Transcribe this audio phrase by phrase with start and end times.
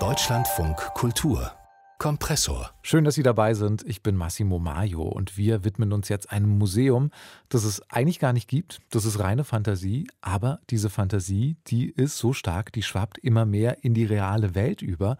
[0.00, 1.52] Deutschlandfunk Kultur
[2.04, 2.70] Kompressor.
[2.82, 3.82] Schön, dass Sie dabei sind.
[3.86, 7.10] Ich bin Massimo Maio und wir widmen uns jetzt einem Museum,
[7.48, 8.82] das es eigentlich gar nicht gibt.
[8.90, 13.84] Das ist reine Fantasie, aber diese Fantasie, die ist so stark, die schwappt immer mehr
[13.84, 15.16] in die reale Welt über.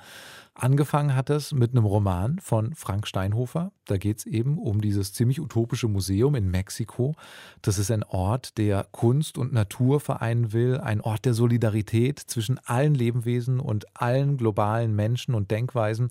[0.52, 3.72] Angefangen hat es mit einem Roman von Frank Steinhofer.
[3.86, 7.16] Da geht es eben um dieses ziemlich utopische Museum in Mexiko.
[7.62, 12.60] Das ist ein Ort, der Kunst und Natur vereinen will, ein Ort der Solidarität zwischen
[12.66, 16.10] allen Lebewesen und allen globalen Menschen und Denkweisen.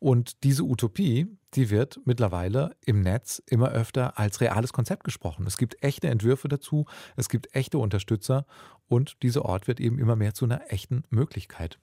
[0.00, 5.46] Und diese Utopie, die wird mittlerweile im Netz immer öfter als reales Konzept gesprochen.
[5.46, 6.86] Es gibt echte Entwürfe dazu,
[7.16, 8.46] es gibt echte Unterstützer
[8.88, 11.78] und dieser Ort wird eben immer mehr zu einer echten Möglichkeit.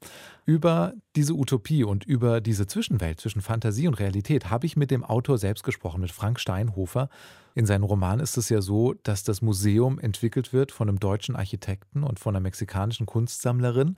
[0.45, 5.03] Über diese Utopie und über diese Zwischenwelt zwischen Fantasie und Realität habe ich mit dem
[5.03, 7.09] Autor selbst gesprochen, mit Frank Steinhofer.
[7.53, 11.35] In seinem Roman ist es ja so, dass das Museum entwickelt wird von einem deutschen
[11.35, 13.95] Architekten und von einer mexikanischen Kunstsammlerin.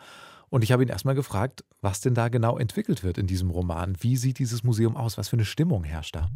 [0.49, 3.95] Und ich habe ihn erstmal gefragt, was denn da genau entwickelt wird in diesem Roman.
[3.99, 5.17] Wie sieht dieses Museum aus?
[5.17, 6.29] Was für eine Stimmung herrscht da?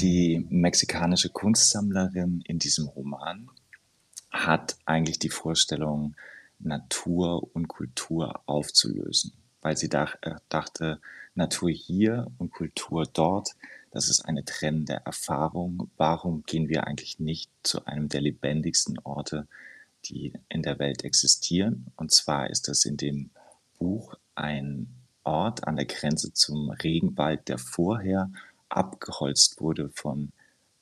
[0.00, 3.50] Die mexikanische Kunstsammlerin in diesem Roman
[4.30, 6.14] hat eigentlich die Vorstellung,
[6.58, 11.00] Natur und Kultur aufzulösen, weil sie dach, äh, dachte,
[11.34, 13.50] Natur hier und Kultur dort,
[13.90, 15.90] das ist eine trennende Erfahrung.
[15.96, 19.46] Warum gehen wir eigentlich nicht zu einem der lebendigsten Orte
[20.08, 21.86] die in der Welt existieren.
[21.96, 23.30] Und zwar ist das in dem
[23.78, 24.88] Buch ein
[25.24, 28.30] Ort an der Grenze zum Regenwald, der vorher
[28.68, 30.32] abgeholzt wurde von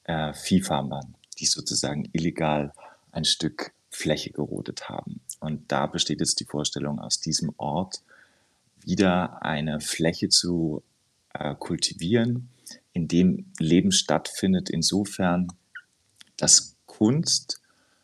[0.04, 2.72] äh, Viehfarmern, die sozusagen illegal
[3.12, 5.20] ein Stück Fläche gerodet haben.
[5.40, 8.02] Und da besteht jetzt die Vorstellung, aus diesem Ort
[8.80, 10.82] wieder eine Fläche zu
[11.34, 12.48] äh, kultivieren,
[12.92, 15.48] in dem Leben stattfindet, insofern,
[16.36, 17.61] dass Kunst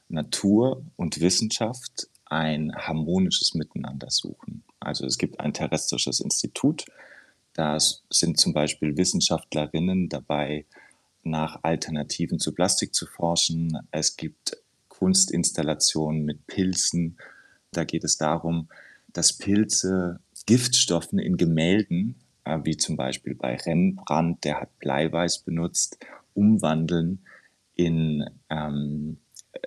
[0.08, 4.64] Natur und Wissenschaft ein harmonisches Miteinander suchen.
[4.80, 6.84] Also es gibt ein terrestrisches Institut,
[7.58, 10.64] da sind zum Beispiel Wissenschaftlerinnen dabei,
[11.24, 13.76] nach Alternativen zu Plastik zu forschen.
[13.90, 14.56] Es gibt
[14.88, 17.18] Kunstinstallationen mit Pilzen.
[17.72, 18.68] Da geht es darum,
[19.12, 22.14] dass Pilze Giftstoffen in Gemälden,
[22.44, 25.98] äh, wie zum Beispiel bei Rembrandt, der hat Bleiweiß benutzt,
[26.34, 27.24] umwandeln
[27.74, 29.18] in ähm,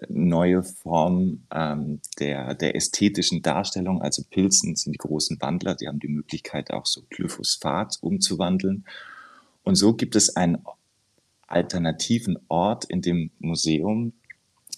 [0.10, 4.02] neue Form ähm, der, der ästhetischen Darstellung.
[4.02, 8.86] Also Pilzen sind die großen Wandler, die haben die Möglichkeit auch so Glyphosphat umzuwandeln.
[9.64, 10.60] Und so gibt es einen
[11.48, 14.14] alternativen Ort in dem Museum,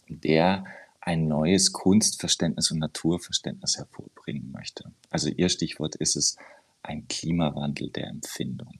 [0.07, 0.65] der
[0.99, 4.91] ein neues Kunstverständnis und Naturverständnis hervorbringen möchte.
[5.09, 6.37] Also Ihr Stichwort ist es
[6.81, 8.79] ein Klimawandel der Empfindung.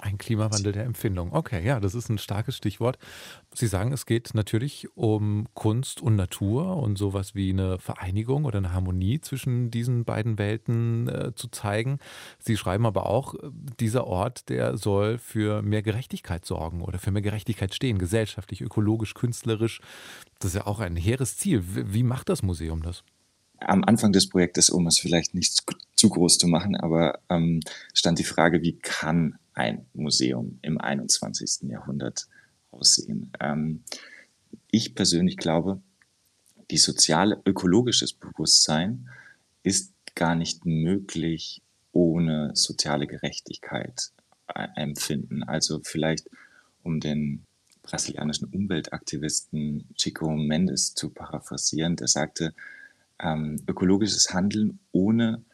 [0.00, 1.32] Ein Klimawandel der Empfindung.
[1.32, 2.98] Okay, ja, das ist ein starkes Stichwort.
[3.54, 8.58] Sie sagen, es geht natürlich um Kunst und Natur und sowas wie eine Vereinigung oder
[8.58, 11.98] eine Harmonie zwischen diesen beiden Welten äh, zu zeigen.
[12.38, 13.34] Sie schreiben aber auch,
[13.80, 19.12] dieser Ort, der soll für mehr Gerechtigkeit sorgen oder für mehr Gerechtigkeit stehen, gesellschaftlich, ökologisch,
[19.12, 19.80] künstlerisch.
[20.38, 21.62] Das ist ja auch ein hehres Ziel.
[21.66, 23.04] Wie macht das Museum das?
[23.64, 25.62] am Anfang des Projektes, um es vielleicht nicht
[25.94, 27.60] zu groß zu machen, aber ähm,
[27.94, 31.68] stand die Frage, wie kann ein Museum im 21.
[31.68, 32.28] Jahrhundert
[32.70, 33.30] aussehen.
[33.40, 33.82] Ähm,
[34.70, 35.80] ich persönlich glaube,
[36.70, 39.08] die soziale, ökologisches Bewusstsein
[39.62, 41.62] ist gar nicht möglich
[41.92, 44.12] ohne soziale Gerechtigkeit
[44.54, 45.42] äh, empfinden.
[45.42, 46.30] Also vielleicht
[46.82, 47.44] um den
[47.82, 52.54] brasilianischen Umweltaktivisten Chico Mendes zu paraphrasieren, der sagte,
[53.18, 55.44] ähm, ökologisches Handeln ohne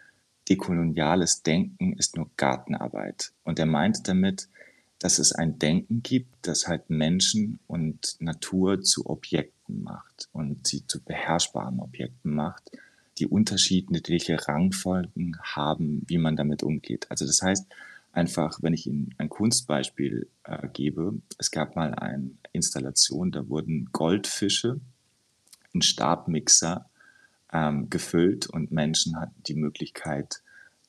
[0.48, 3.32] dekoloniales Denken ist nur Gartenarbeit.
[3.44, 4.48] Und er meint damit,
[4.98, 10.86] dass es ein Denken gibt, das halt Menschen und Natur zu Objekten macht und sie
[10.86, 12.70] zu beherrschbaren Objekten macht,
[13.18, 17.06] die unterschiedliche Rangfolgen haben, wie man damit umgeht.
[17.10, 17.66] Also das heißt
[18.12, 23.90] einfach, wenn ich Ihnen ein Kunstbeispiel äh, gebe, es gab mal eine Installation, da wurden
[23.92, 24.80] Goldfische
[25.72, 26.86] in Stabmixer
[27.52, 30.42] ähm, gefüllt und Menschen hatten die Möglichkeit,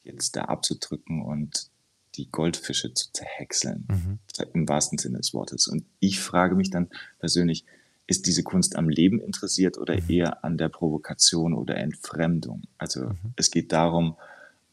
[0.04, 1.70] jetzt da abzudrücken und
[2.16, 4.20] die Goldfische zu zerhäckseln, mhm.
[4.54, 5.68] im wahrsten Sinne des Wortes.
[5.68, 6.90] Und ich frage mich dann
[7.20, 7.66] persönlich,
[8.08, 10.10] ist diese Kunst am Leben interessiert oder mhm.
[10.10, 12.64] eher an der Provokation oder Entfremdung?
[12.78, 13.34] Also mhm.
[13.36, 14.16] es geht darum,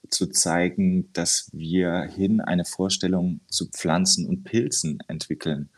[0.09, 5.69] zu zeigen, dass wir hin eine Vorstellung zu Pflanzen und Pilzen entwickeln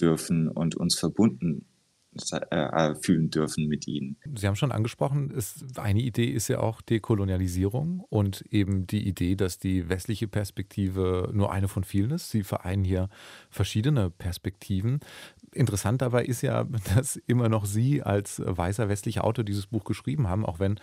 [0.00, 1.66] dürfen und uns verbunden
[3.02, 4.16] fühlen dürfen mit ihnen.
[4.34, 9.36] Sie haben schon angesprochen, es, eine Idee ist ja auch Dekolonialisierung und eben die Idee,
[9.36, 12.30] dass die westliche Perspektive nur eine von vielen ist.
[12.30, 13.08] Sie vereinen hier
[13.48, 15.00] verschiedene Perspektiven.
[15.52, 16.64] Interessant dabei ist ja,
[16.96, 20.80] dass immer noch Sie als weißer westlicher Autor dieses Buch geschrieben haben, auch wenn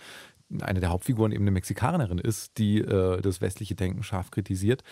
[0.62, 4.82] eine der Hauptfiguren eben eine Mexikanerin ist, die äh, das westliche Denken scharf kritisiert.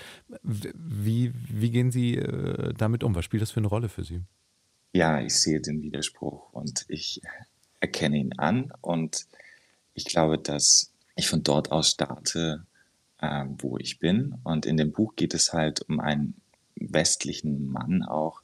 [0.43, 3.15] Wie, wie gehen Sie äh, damit um?
[3.15, 4.21] Was spielt das für eine Rolle für Sie?
[4.97, 7.21] Ja, ich sehe den Widerspruch und ich
[7.81, 9.27] erkenne ihn an und
[9.93, 12.65] ich glaube, dass ich von dort aus starte,
[13.19, 14.37] äh, wo ich bin.
[14.43, 16.41] Und in dem Buch geht es halt um einen
[16.77, 18.41] westlichen Mann auch,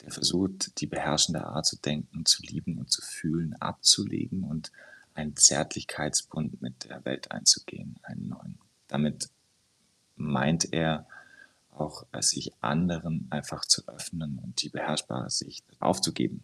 [0.00, 4.72] der versucht, die beherrschende Art zu denken, zu lieben und zu fühlen, abzulegen und
[5.14, 8.58] einen Zärtlichkeitsbund mit der Welt einzugehen, einen neuen.
[8.88, 9.28] Damit
[10.16, 11.06] meint er
[11.76, 16.42] auch, sich anderen einfach zu öffnen und die beherrschbare Sicht aufzugeben.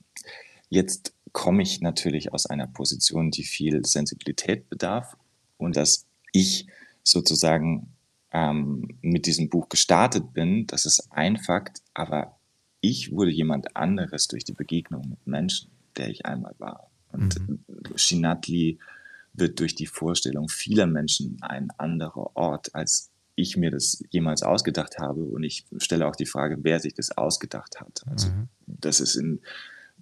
[0.68, 5.16] Jetzt komme ich natürlich aus einer Position, die viel Sensibilität bedarf
[5.58, 6.66] und dass ich
[7.02, 7.92] sozusagen
[8.32, 12.38] ähm, mit diesem Buch gestartet bin, das ist ein Fakt, aber
[12.80, 16.90] ich wurde jemand anderes durch die Begegnung mit Menschen, der ich einmal war.
[17.12, 17.64] Und mhm.
[17.94, 18.78] Shinatli
[19.34, 23.11] wird durch die Vorstellung vieler Menschen ein anderer Ort, als
[23.42, 25.22] ich mir das jemals ausgedacht habe.
[25.22, 28.02] Und ich stelle auch die Frage, wer sich das ausgedacht hat.
[28.06, 28.48] Also mhm.
[28.66, 29.40] das ist in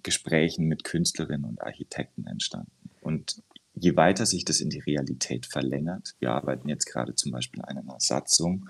[0.03, 2.71] Gesprächen mit Künstlerinnen und Architekten entstanden.
[3.01, 3.41] Und
[3.75, 7.77] je weiter sich das in die Realität verlängert, wir arbeiten jetzt gerade zum Beispiel an
[7.77, 8.69] einer Satzung,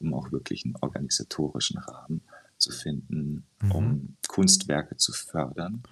[0.00, 2.22] um auch wirklich einen organisatorischen Rahmen
[2.58, 3.72] zu finden, mhm.
[3.72, 5.82] um Kunstwerke zu fördern.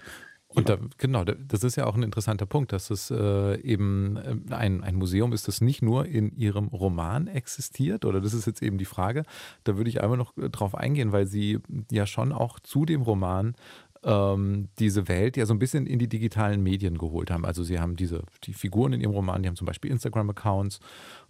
[0.52, 4.54] Und da, genau, das ist ja auch ein interessanter Punkt, dass es äh, eben äh,
[4.54, 8.60] ein, ein Museum ist, das nicht nur in Ihrem Roman existiert, oder das ist jetzt
[8.60, 9.22] eben die Frage.
[9.62, 11.60] Da würde ich einmal noch äh, drauf eingehen, weil Sie
[11.90, 13.54] ja schon auch zu dem Roman
[14.02, 17.44] ähm, diese Welt ja so ein bisschen in die digitalen Medien geholt haben.
[17.44, 20.80] Also sie haben diese, die Figuren in ihrem Roman, die haben zum Beispiel Instagram-Accounts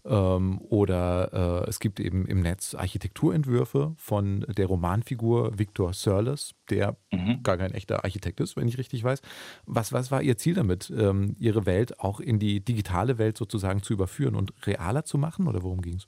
[0.04, 6.96] ähm, oder äh, es gibt eben im Netz Architekturentwürfe von der Romanfigur Victor Surles, der
[7.10, 7.42] mhm.
[7.42, 9.20] gar kein echter Architekt ist, wenn ich richtig weiß.
[9.66, 13.82] Was, was war Ihr Ziel damit, ähm, Ihre Welt auch in die digitale Welt sozusagen
[13.82, 16.06] zu überführen und realer zu machen oder worum ging es?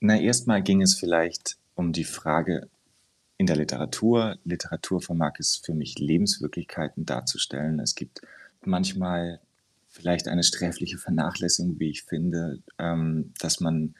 [0.00, 2.68] Na, erstmal ging es vielleicht um die Frage,
[3.38, 4.36] in der Literatur.
[4.44, 7.78] Literatur vermag es für mich, Lebenswirklichkeiten darzustellen.
[7.78, 8.20] Es gibt
[8.64, 9.40] manchmal
[9.88, 13.94] vielleicht eine sträfliche Vernachlässigung, wie ich finde, ähm, dass man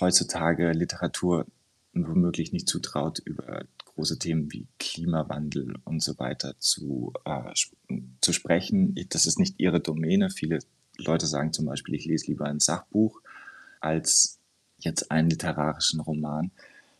[0.00, 1.46] heutzutage Literatur
[1.92, 7.52] womöglich nicht zutraut, über große Themen wie Klimawandel und so weiter zu, äh,
[8.20, 8.94] zu sprechen.
[9.10, 10.30] Das ist nicht ihre Domäne.
[10.30, 10.60] Viele
[10.96, 13.20] Leute sagen zum Beispiel, ich lese lieber ein Sachbuch
[13.80, 14.38] als
[14.78, 16.52] jetzt einen literarischen Roman.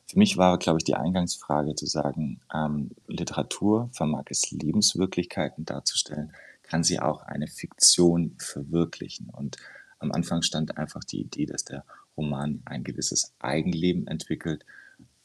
[0.07, 6.33] Für mich war, glaube ich, die Eingangsfrage zu sagen, ähm, Literatur vermag es Lebenswirklichkeiten darzustellen,
[6.63, 9.31] kann sie auch eine Fiktion verwirklichen.
[9.31, 9.57] Und
[9.99, 11.85] am Anfang stand einfach die Idee, dass der
[12.17, 14.65] Roman ein gewisses Eigenleben entwickelt.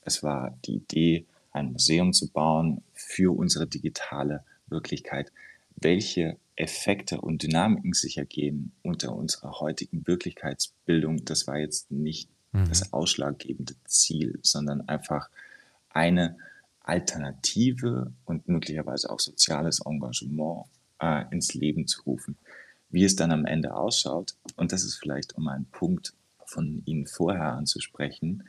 [0.02, 5.32] Es war die Idee, ein Museum zu bauen für unsere digitale Wirklichkeit.
[5.76, 12.70] Welche Effekte und Dynamiken sich ergeben unter unserer heutigen Wirklichkeitsbildung, das war jetzt nicht mhm.
[12.70, 15.30] das ausschlaggebende Ziel, sondern einfach
[15.90, 16.38] eine
[16.82, 20.66] Alternative und möglicherweise auch soziales Engagement
[21.02, 22.38] äh, ins Leben zu rufen.
[22.90, 26.14] Wie es dann am Ende ausschaut, und das ist vielleicht um einen Punkt
[26.46, 28.44] von Ihnen vorher anzusprechen,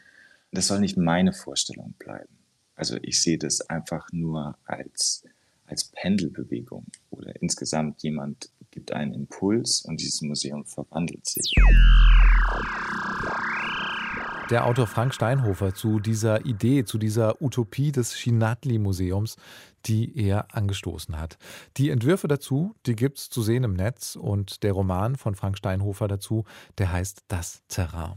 [0.52, 2.38] das soll nicht meine Vorstellung bleiben.
[2.76, 5.24] Also ich sehe das einfach nur als,
[5.66, 11.52] als Pendelbewegung oder insgesamt jemand gibt einen Impuls und dieses Museum verwandelt sich
[14.50, 19.36] der Autor Frank Steinhofer zu dieser Idee, zu dieser Utopie des Schinatli-Museums,
[19.84, 21.36] die er angestoßen hat.
[21.76, 25.58] Die Entwürfe dazu, die gibt es zu sehen im Netz und der Roman von Frank
[25.58, 26.44] Steinhofer dazu,
[26.78, 28.14] der heißt Das Terrain.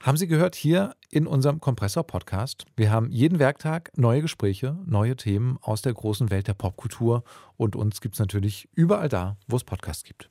[0.00, 2.64] Haben Sie gehört hier in unserem Kompressor-Podcast?
[2.74, 7.22] Wir haben jeden Werktag neue Gespräche, neue Themen aus der großen Welt der Popkultur
[7.58, 10.30] und uns gibt es natürlich überall da, wo es Podcasts gibt.